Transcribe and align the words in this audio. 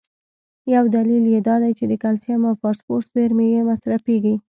یو 0.75 0.83
دلیل 0.95 1.23
یې 1.33 1.39
دا 1.47 1.55
دی 1.63 1.71
چې 1.77 1.85
د 1.87 1.93
کلسیم 2.03 2.41
او 2.49 2.53
فاسفورس 2.61 3.05
زیرمي 3.15 3.47
یې 3.55 3.61
مصرفېږي. 3.69 4.35